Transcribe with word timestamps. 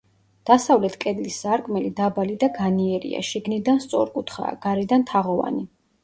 დასავლეთ 0.49 0.93
კედლის 1.03 1.35
სარკმელი 1.41 1.91
დაბალი 1.99 2.37
და 2.43 2.49
განიერია, 2.55 3.19
შიგნიდან 3.27 3.77
სწორკუთხაა, 3.83 4.55
გარედან 4.65 5.05
თაღოვანი. 5.13 5.63